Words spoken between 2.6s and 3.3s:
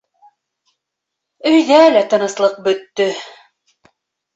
бөттө.